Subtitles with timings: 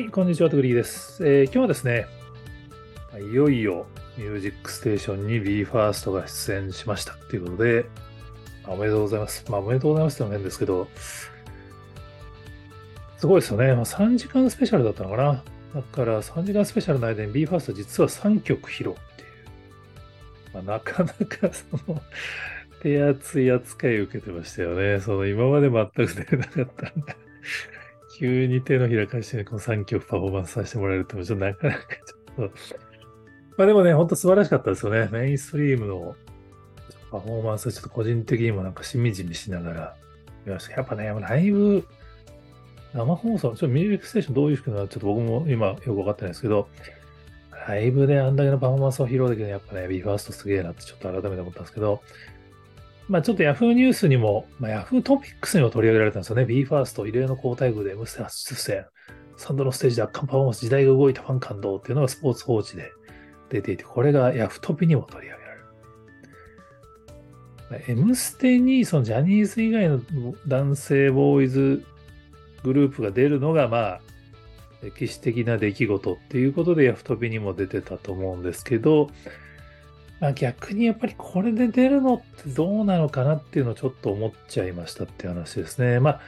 [0.00, 2.06] はい、こんにちは、とぐりです、えー、今日はですね、
[3.30, 3.84] いよいよ
[4.16, 7.84] ミュージックステーションに BE:FIRST が出演しましたということで、
[8.66, 9.44] おめでとうございます。
[9.50, 10.88] まあ、おめでとうございますってのは変ですけど、
[13.18, 13.74] すごいですよね。
[13.74, 15.44] まあ、3時間スペシャルだったのかな。
[15.74, 20.54] だから3時間スペシャルの間に BE:FIRST 実は3曲披露っていう。
[20.54, 22.00] まあ、なかなかその
[22.80, 24.98] 手厚い扱いを受けてましたよね。
[25.00, 27.16] その今まで全く出なかったんで
[28.20, 32.54] 急に手のひら返して、この3曲パフォーマンスさせてもらえるって、ちょっとなかなかちょっと、
[33.56, 35.08] まあでもね、ほんと素晴らしかったですよね。
[35.10, 36.14] メインストリームの
[37.10, 39.96] パフォーマンスちょっと個人的にもなんかしみじみしながら
[40.44, 40.74] 見ました。
[40.74, 41.82] やっぱね、ライブ、
[42.92, 46.68] 生放送、ちょっとミュージックステーションどういう風なのかちょっと僕も今よくわかってないですけど、
[47.66, 52.02] ライブであんだけのパフォーマンスを披露できるのはやっぱね、BE:FIRST すげえなってちょっと改めて思ったんですけど、
[53.10, 56.44] まあちょっと Yahoo ニュースにも、まあ、Yahoo トピックスにも取り上げられたんですよね。
[56.44, 58.86] BE:FIRST 異例の交代具で M ステ初出演。
[59.36, 62.92] サンドのステージで圧巻パフォーマンス、時代が動いたファン感動っていうのがスポーツ報知で
[63.48, 65.50] 出ていて、これが Yahoo トピにも取り上げら
[67.78, 68.00] れる。
[68.00, 70.00] M ステにそのジャニーズ以外の
[70.46, 71.84] 男性ボーイズ
[72.62, 74.00] グループが出るのが、まあ、
[74.82, 79.10] 歴史的な出来事っていうことでヤフトピにも出てたと思うんですけど、
[80.20, 85.98] まあ、逆にやっぱりこれで出るのってどうなのかなっていうのをちょっと思っちゃいましたっていう話ですね。
[85.98, 86.20] まあ、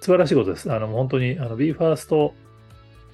[0.00, 0.70] 素晴らしいことです。
[0.70, 2.32] あの、本当に、あの、BE:FIRST、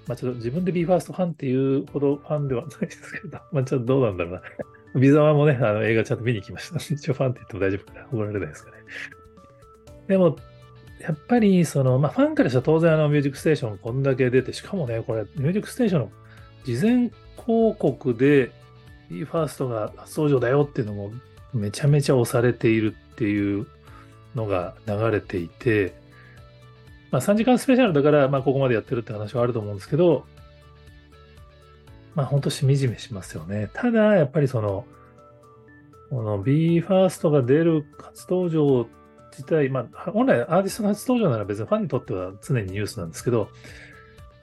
[0.08, 4.42] まあ、ちょっと自分で BE:FIRST ファンっていうほどファンでは ないですけど、まあ、ちょっとどうなんだろうな。
[5.00, 6.94] ビザワもね、あの映画ちゃんと見に行きました。
[6.94, 8.77] 一応ファンって言っても大丈夫かな怒られないですかね。
[10.08, 10.36] でも、
[11.00, 16.11] やっぱり、その、まあ、ファンからしたら当然、あの、ミュージックステーションこんだけ出て、しかもね、これ、ミュージックステーションの
[16.64, 17.11] 事前
[17.46, 18.50] 広告で、
[19.11, 21.12] BE:FIRST が初登場だよっていうのも
[21.53, 23.67] めちゃめちゃ押されているっていう
[24.34, 25.95] のが流れていて、
[27.11, 30.27] まあ3時間スペシャルだから、まあここまでやってるって話はあると思うんですけど、
[32.14, 33.70] まあ本当しみじみしますよね。
[33.73, 34.85] ただ、やっぱりその、
[36.11, 38.86] この BE:FIRST が出る初登場
[39.30, 43.48] 自体、まあ本来アーティストの初登場なら別にファンにとっては常にニュースなんですけど、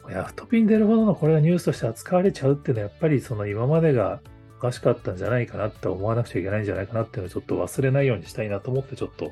[0.09, 4.19] ヤフトピに出るほどのこれがニュースとして扱われちゃうっていうのはやっぱりその今までが
[4.65, 9.31] かしかったんじゃないかなって思わなくちゃいけないんじゃないかなっていうのをちょっと忘れないようにしたいなと思ってちょっと、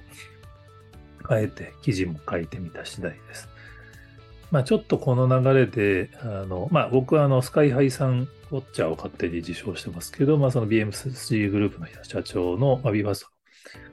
[1.29, 3.49] あえて記事も書いてみた次第です。
[4.51, 13.27] まあちょっとこの流れで、あの、まあ僕はあのスカイハイさんウォッチャーを勝手に自称してますけど、まあその BMC グループの社長の、まあ b バースト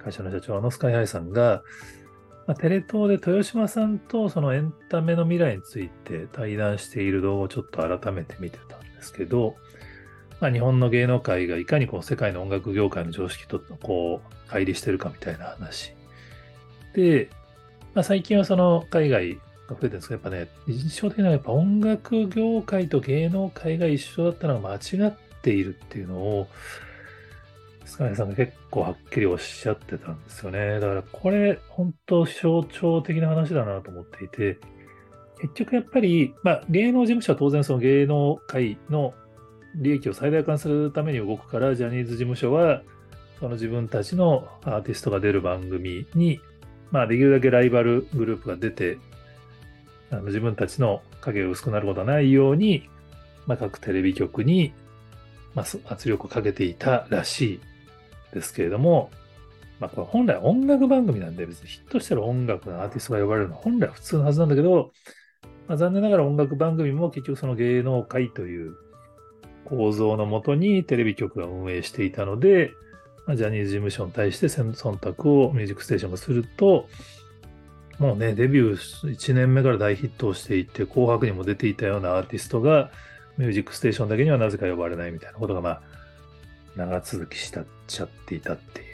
[0.04, 1.62] 会社の社長のスカイハイさんが、
[2.46, 9.54] まあ、テレ東で豊島さんとそのエンタメの未来について対談している動画をちょっと改めて見てたんですけど、
[10.40, 15.92] まあ、日本の芸能界がいかにこう世界の音楽業界の常識とこう乖離してるかみたいな話。
[16.94, 17.28] で、
[17.94, 25.12] まあ、最近はその海外が増えてるんですけど、やっぱね、印象的なのはやっぱ音楽業界と芸能界が一緒だったのが間違っ
[25.42, 26.48] ているっていうのを、
[27.84, 30.80] スカイさんが結構はっきりおっしゃってたんですよね。
[30.80, 34.58] だからこれ、本当象徴的な話だなと思っていて、
[35.40, 39.14] 結局やっぱり、まあ、芸能事務所は当然その芸能界の
[39.74, 42.82] 利益を最大化するために動くから、ジャニーズ事務所は、
[43.38, 46.40] その自分たちのアーティストが出る番組に、
[46.90, 48.98] まあ、できるだけライバルグループが出て、
[50.10, 52.88] あの自分たちの影が薄くなることはないように、
[53.46, 54.72] まあ、各テレビ局に、
[55.54, 57.60] まあ、圧力をかけていたらしい
[58.34, 59.10] ですけれども、
[59.78, 64.92] まあ、これ本来音楽番組なんで別にヒットしてる音楽のアーティストが呼ばれるのは本来普通のはずなんだけど、
[65.68, 68.74] まあ、残念ながら音楽番組も結局その芸能界という
[69.64, 72.72] 構造のもとにテレビ局が運営していたので、
[73.28, 76.88] ジャニーズ事務所に対して忖度をミュージックステーションがすると、
[77.98, 82.90] もうね、デビュー1年目から大ヒットをしていて、紅白にも出ていたようなアーティストが、
[83.36, 85.82] ミュージックステーションだけにはなぜか呼ばれないみたいなことが、まあ、
[86.76, 88.86] 長続きしたっちゃっていたっていう。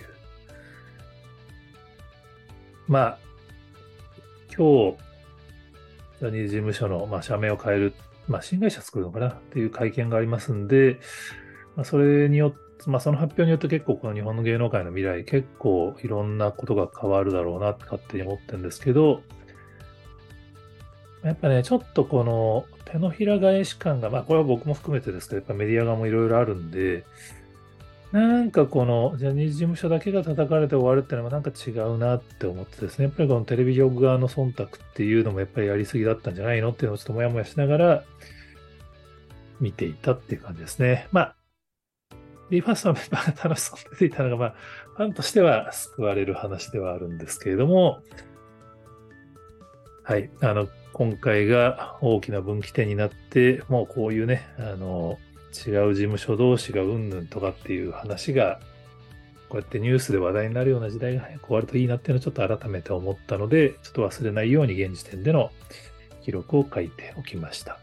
[2.89, 3.19] まあ、
[4.57, 4.99] 今日、
[6.21, 7.95] ジャニーズ事務所の、まあ、社名を変える
[8.29, 10.99] まあ、新会社作るのかなっていう会見がありますんで、
[11.77, 19.23] まあ、それによって、まあ、その発表によって結構この日本の芸能界の未来結構いろんなことが変わるだろうなって勝手に思ってるんですけど、
[21.27, 27.05] やっぱね、ちょっとこの手のひら返し感が、まあこれは僕も含めてですけど、やっぱメディア側もいろいろあるんで、
[28.13, 38.05] なんかこのジャニーズ事務所だけが叩かれて終わるっていうのもなんか違うなって思ってですね、やっぱりこのテレビ局側の忖度っていうのもやっぱりやりすぎだったんじゃないのっていうのをちょっともやもやしながら
[39.61, 41.09] 見ていたっていう感じですね。
[41.13, 41.37] まあ、
[42.51, 44.55] BE:FIRST のメンバーが楽しそうに出ていたのが、まあ、
[44.97, 48.03] ファンとしては救われる話ではあるんですけれども、
[50.05, 50.31] はい。
[50.41, 55.19] あの、今回が大きな分岐点になって、もうこういうね、あの、
[55.57, 58.61] 違う事務所同士がうんぬんとかっていう話が、
[59.49, 65.51] こうやってニュースで話題になるような時代が早く終わるといいなっていうのをちょっと改めて思ったので、ちょっと忘れないように現時点での
[66.23, 67.79] 記録を書いておきました。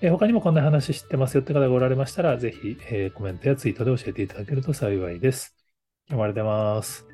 [0.00, 5.54] え他にもこんな話知ってますよって方がおられましたら、ぜひ、えコメントやツイートで教えていただけると幸いです。
[6.08, 7.06] 今日もありがとうございます。